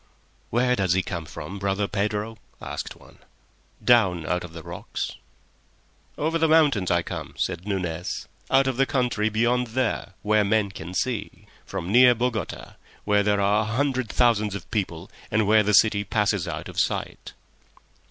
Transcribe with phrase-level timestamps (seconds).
[0.49, 3.19] "Where does he come from, brother Pedro?" asked one.
[3.85, 5.11] "Down out of the rocks."
[6.17, 10.95] "Over the mountains I come," said Nunez, "out of the country beyond there—where men can
[10.95, 11.45] see.
[11.67, 16.47] From near Bogota—where there are a hundred thousands of people, and where the city passes
[16.47, 17.33] out of sight."